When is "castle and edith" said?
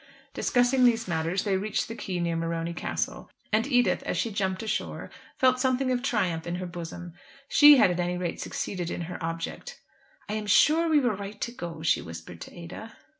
2.73-4.01